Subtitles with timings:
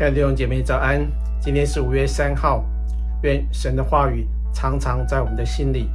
[0.00, 1.06] 亲爱的弟兄姐妹早安，
[1.42, 2.64] 今天是五月三号，
[3.22, 5.90] 愿神的话语常常在我们的心里，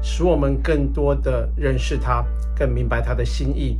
[0.00, 2.24] 使我们更多的认识他，
[2.56, 3.78] 更明白他的心意。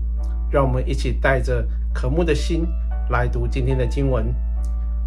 [0.51, 2.67] 让我们一起带着渴慕的心
[3.09, 4.27] 来读今天的经文。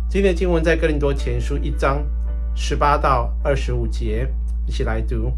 [0.09, 2.04] 今天的经文在哥林多前书一章
[2.55, 4.27] 十八到二十五节，
[4.66, 5.32] 一起来读。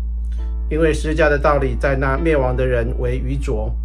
[0.70, 3.76] 因为十字架的道理，在那灭亡的人为愚拙，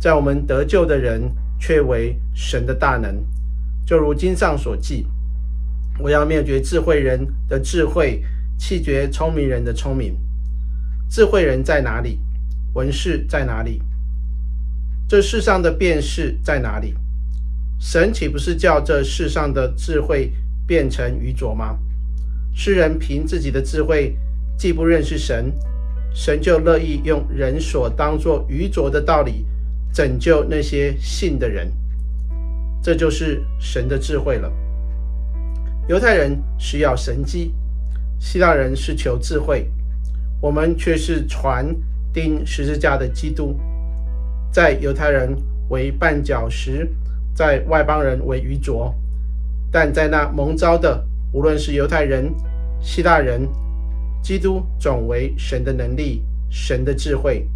[0.00, 3.24] 在我们得救的人却为神的大能。
[3.84, 5.06] 就如经上所记，
[5.98, 8.24] 我要灭绝智慧人的智慧，
[8.56, 10.16] 弃绝聪明人的聪明。
[11.08, 12.18] 智慧人在哪里？
[12.74, 13.82] 文士在哪里？
[15.06, 16.94] 这世上的辩士在哪里？
[17.78, 20.32] 神岂不是叫这世上的智慧
[20.66, 21.78] 变成愚拙吗？
[22.54, 24.16] 世人凭自己的智慧，
[24.56, 25.52] 既不认识神，
[26.14, 29.44] 神就乐意用人所当作愚拙的道理，
[29.92, 31.70] 拯救那些信的人。
[32.82, 34.52] 这就是神的智慧了。
[35.88, 37.54] 犹太人需要神迹，
[38.18, 39.70] 希腊人是求智慧，
[40.40, 41.74] 我们却是传
[42.12, 43.58] 钉十字架的基督。
[44.50, 45.36] 在犹太人
[45.68, 46.88] 为绊脚石，
[47.34, 48.94] 在外邦人为愚拙，
[49.70, 52.34] 但在那蒙召的，无论是犹太人、
[52.80, 53.48] 希腊人，
[54.22, 57.48] 基督总为神的能力、神的智慧。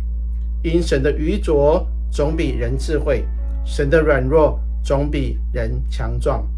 [0.63, 3.25] 因神的愚拙总比人智慧，
[3.65, 4.59] 神的软弱。
[4.87, 6.49] 总比人强壮。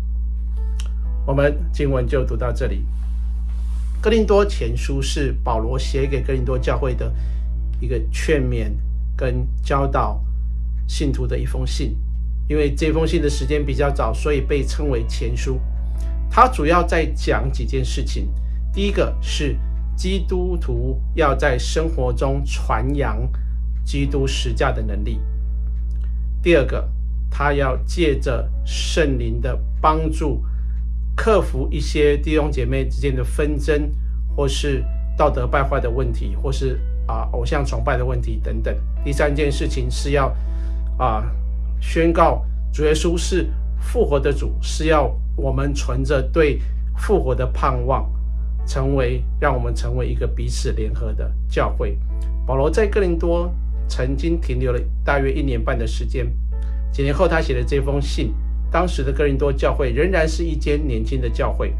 [1.24, 2.84] 我们经文就读到这里。
[4.02, 7.10] 哥林多前书是保罗写给哥林多教会的
[7.80, 8.70] 一个劝勉
[9.16, 10.22] 跟教导
[10.86, 11.96] 信徒的一封信。
[12.46, 15.58] 因为这封信的时间比较早，所以被称为前书。
[16.30, 18.30] 他主要在讲几件事情。
[18.74, 19.58] 第一个是
[19.96, 23.26] 基督徒要在生活中传扬
[23.86, 25.18] 基督十架的能力。
[26.42, 26.86] 第二个。
[27.30, 30.42] 他要借着圣灵的帮助，
[31.16, 33.90] 克服一些弟兄姐妹之间的纷争，
[34.34, 34.84] 或是
[35.16, 38.74] 道德败坏的问题，或是啊偶像崇拜的问题等等。
[39.04, 40.34] 第三件事情是要
[40.98, 41.24] 啊
[41.80, 43.48] 宣告主耶稣是
[43.80, 46.60] 复活的主，是要我们存着对
[46.96, 48.10] 复活的盼望，
[48.66, 51.96] 成为让我们成为一个彼此联合的教会。
[52.46, 53.52] 保罗在哥林多
[53.88, 56.26] 曾经停留了大约一年半的时间。
[56.92, 58.34] 几年后，他写的这封信，
[58.70, 61.74] 当时的哥林多教会仍然是一间年轻的教会，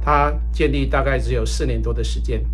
[0.00, 2.44] 他建立大概只有四年多的时间，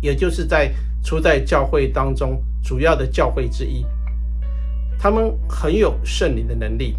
[0.00, 0.72] 也就是在
[1.02, 3.84] 初代教会当中主要的教会之一。
[4.98, 6.96] 他们很有圣灵的能力，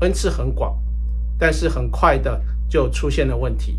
[0.00, 0.76] 恩赐很广，
[1.38, 3.78] 但是很快的就出现了问题。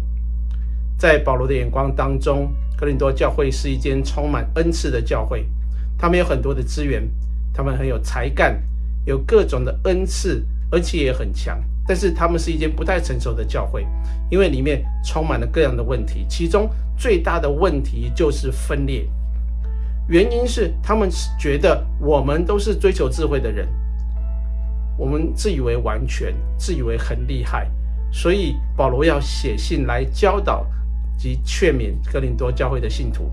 [0.98, 5.46] 在保罗的眼光当中，哥林多教会是一间充满恩赐的教会，
[5.98, 7.04] 他们有很多的资源，
[7.52, 8.62] 他们很有才干。
[9.06, 13.86] 有各种的恩赐，而且也很强，但是他们是一间不太成熟的教会，
[14.30, 19.08] 因为里面充满了各样的问题，其中最大的问题就是分裂。
[20.08, 21.10] 原因是他们
[21.40, 23.68] 觉得我们都是追求智慧的人，
[24.98, 27.70] 我们自以为完全，自以为很厉害，
[28.12, 30.66] 所以保罗要写信来教导
[31.18, 33.30] 及劝勉哥林多教会的信徒。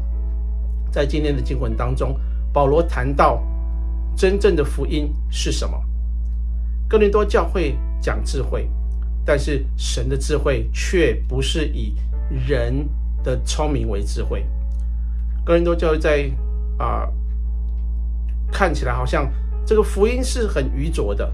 [0.91, 2.19] 在今天的经文当中，
[2.52, 3.41] 保罗谈到。
[4.16, 5.82] 真正的福音是什么？
[6.88, 8.69] 哥林多教会讲智慧，
[9.25, 11.94] 但是神的智慧却不是以
[12.47, 12.87] 人
[13.22, 14.44] 的聪明为智慧。
[15.44, 16.31] 哥林多教会在
[16.78, 17.09] 啊、
[18.50, 19.31] 看起来好像
[19.65, 21.32] 这个福音是很愚拙的。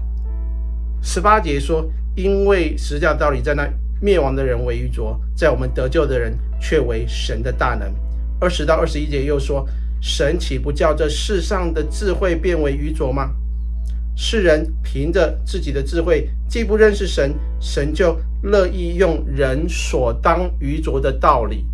[1.01, 3.67] 十八节说，因为十字架道理在那
[4.01, 7.93] 灭亡的人为愚拙，在我们得救的人却为神的大能。
[8.39, 9.67] 二十到二十一节又说。
[9.99, 13.31] 神岂不叫这世上的智慧变为愚拙吗？
[14.15, 21.65] 世人凭着自己的智慧，既不认识神，神就乐意用人所当愚拙的道理，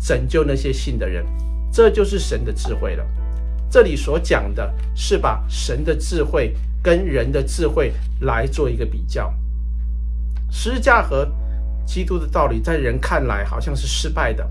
[0.00, 1.24] 拯救那些信的人。
[1.70, 3.06] 这就是神的智慧了。
[3.70, 9.32] 这里所讲的是把神的智慧跟人的智慧来做一个比较。
[10.50, 11.30] 十字架和
[11.86, 14.48] 基督的道理，在人看来好像是失败的。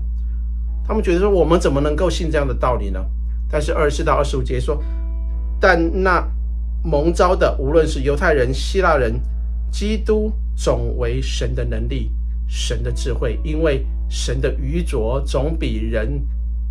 [0.86, 3.04] 他们觉得说，我们怎么能够信这样的道理呢？
[3.50, 4.82] 但是二十四到二十五节说，
[5.58, 6.24] 但那
[6.84, 9.20] 蒙召的，无论是犹太人、希腊人，
[9.70, 12.10] 基督总为神的能力、
[12.46, 16.26] 神的智慧，因为神的愚拙总比人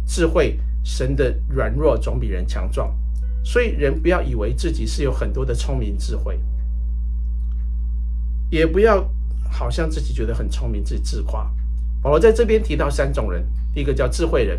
[0.06, 2.96] 智慧，神的软弱总比人强壮。
[3.44, 6.40] 所以人不要以为自己是有很多的聪明智慧，
[8.50, 9.08] 也不要
[9.50, 11.50] 好像自己觉得很聪明，自己自夸。
[12.02, 14.58] 保罗在这边提到三种人，第一个叫智慧人。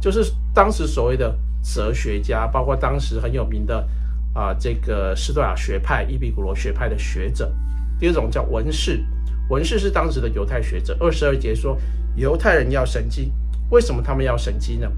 [0.00, 3.86] 就是当时所谓的哲学家，包括当时很有名的
[4.32, 7.52] 啊，这个斯多亚学派、伊比古罗学派的学者。
[7.98, 9.04] 第二种叫文士，
[9.50, 10.96] 文士是当时的犹太学者。
[11.00, 11.76] 二十二节说，
[12.14, 13.32] 犹太人要神机，
[13.70, 14.88] 为什么他们要神机呢？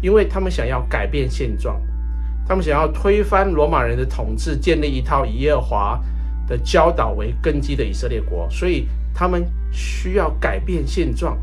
[0.00, 1.80] 因为他们想要改变现状，
[2.46, 6.00] 他们想要推翻罗马人的统治，建立一套以耶和华
[6.46, 11.36] 的教导为根基的以色列国，所以他们需要改变现状。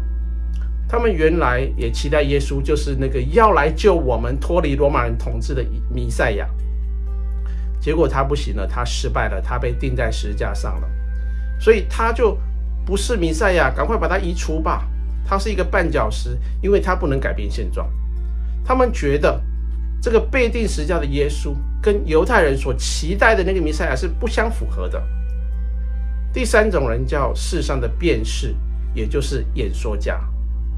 [0.94, 6.48] 他们原来也期待耶稣就是那个要来救我们脱离罗马人统治的弥赛亚，
[7.82, 10.88] 结果他不行了，他失败了，他被钉在十字架上了，
[11.60, 12.38] 所以他就
[12.86, 14.88] 不是弥赛亚，赶快把他移除吧。
[15.26, 17.90] 他是一个绊脚石，因为他不能改变现状。
[18.64, 19.42] 他们觉得
[20.00, 25.04] 这个被钉十字架的耶稣跟犹太人所期待的那个弥赛亚是不相符合的。
[26.32, 28.56] 第三种人叫世上的辨士，
[28.94, 30.22] 也就是演说家。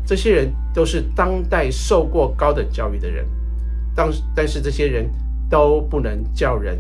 [0.06, 3.26] 这些人都是当代受过高等教育的人，
[3.96, 5.10] 但但是这些人
[5.50, 6.78] 都不能叫人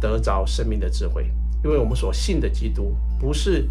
[0.00, 1.30] 得着生命的智慧，
[1.62, 3.68] 因为我们所信的基督不是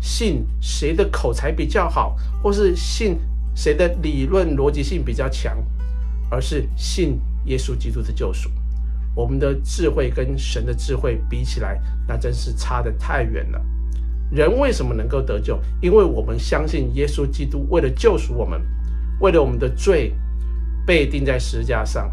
[0.00, 3.18] 信谁的口才比较好，或是信
[3.54, 5.56] 谁的理论逻辑性比较强，
[6.28, 8.50] 而是信耶稣基督的救赎。
[9.14, 13.62] 我们的智慧跟神的智慧比起来，那真是差得太远了。
[14.32, 15.60] 人为什么能够得救？
[15.82, 18.60] 因为我们相信耶稣基督为了救赎我们，
[19.20, 20.14] 为了我们的罪
[20.86, 22.10] 被钉在十字架上，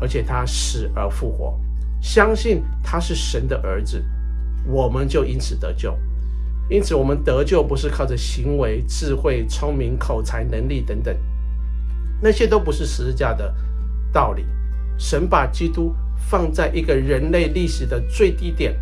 [0.00, 1.58] 而且他死而复活，
[2.00, 4.04] 相信他是神的儿子，
[4.66, 5.98] 我们就因此得救。
[6.70, 11.14] 因此，我们得救不是靠着行为、智慧、聪明、口才、能力等等，
[12.22, 13.52] 那些都不是十字架的
[14.12, 14.46] 道理。
[14.96, 18.74] 神把基督放在一个人类历史的最低点。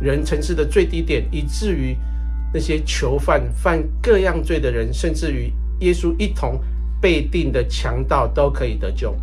[0.00, 1.96] 人层次的最低点，以至于
[2.52, 6.60] 那些囚犯、犯各样罪的人，甚至于耶稣一同
[7.00, 9.16] 被定的强盗都可以得救。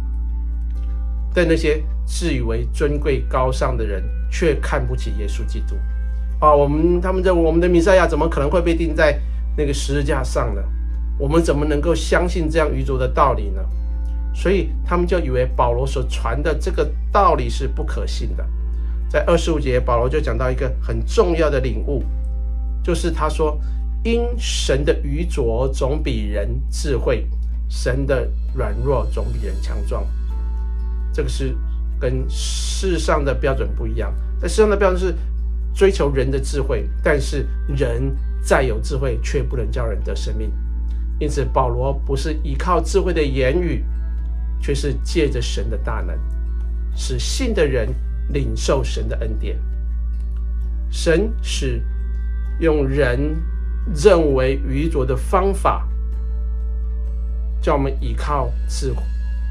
[1.33, 5.75] 但那些自以为尊贵高尚的人，却看不起耶稣基督。
[6.39, 9.19] 啊，我们他们认为我们的弥赛亚怎么可能会被钉在
[9.55, 10.61] 那个十字架上呢？
[11.17, 13.61] 我们怎么能够相信这样愚拙的道理呢？
[14.33, 18.45] 所以他们就以为保罗所传的这个道理是不可信的。
[19.11, 22.01] 在二十五节，保罗就讲到一个很重要的领悟，
[22.81, 23.59] 就是他说
[24.05, 27.27] ：“因神的愚拙总比人智慧，
[27.67, 28.25] 神的
[28.55, 30.07] 软弱总比人强壮。”
[31.11, 31.53] 这个是
[31.99, 34.13] 跟世上的标准不一样。
[34.39, 35.13] 在世上的标准是
[35.73, 40.49] 追求人的智慧，但是人再有智慧，却不能叫人得生命。
[41.19, 43.83] 因此，保罗不是依靠智慧的言语，
[44.61, 46.17] 却是借着神的大能，
[46.95, 47.93] 使信的人。
[48.29, 49.59] 领受神的恩典，
[50.89, 51.83] 神使
[52.59, 53.35] 用人
[53.93, 55.87] 认为愚拙的方法，
[57.61, 59.01] 叫我们依靠智慧，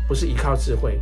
[0.09, 0.99] 不是依靠智慧。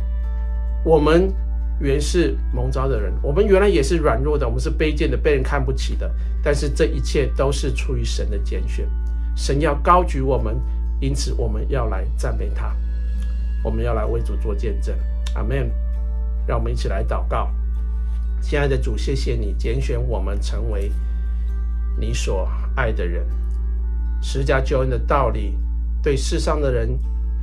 [0.83, 1.33] 我们
[1.79, 6.11] 原是蒙召的人，我们原来也是软弱的，我们是卑贱的，被人看不起的。
[6.43, 8.87] 但是这一切都是出于神的拣选，
[9.35, 10.59] 神要高举我们，
[10.99, 12.75] 因此我们要来赞美他，
[13.63, 14.93] 我们要来为主做见证。
[15.35, 15.71] 阿门。
[16.47, 17.53] 让我们一起来祷告。
[18.41, 20.91] 亲爱的主，谢谢你拣选我们成为
[21.99, 23.25] 你所爱的人。
[24.21, 25.57] 十架救恩的道理，
[26.01, 26.99] 对世上的人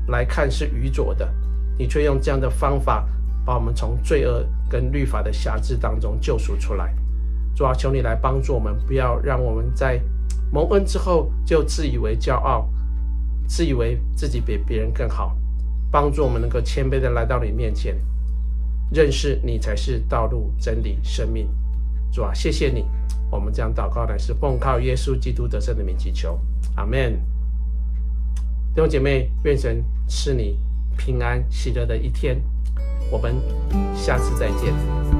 [0.08, 1.32] 来看是愚拙的，
[1.78, 3.08] 你却用这样的方法
[3.44, 6.94] 把我们从罪恶跟律法的辖制当中救赎出来。
[7.54, 10.00] 主啊，求你来帮助我们，不要让我们在
[10.52, 12.68] 蒙恩之后就自以为骄傲，
[13.46, 15.36] 自以为自己比别人更好。
[15.90, 17.96] 帮助我们能够谦卑的来到你面前。
[18.90, 21.48] 认识你才是道路、真理、生命，
[22.12, 22.84] 主啊，谢谢你。
[23.30, 26.38] 我们这样祷告乃，是奉靠耶稣基督得胜的名祈求，
[26.76, 27.20] 阿门。
[28.74, 30.58] 弟兄姐妹，愿神赐你
[30.96, 32.40] 平安喜乐的一天。
[33.10, 33.34] 我们
[33.94, 35.15] 下次再见。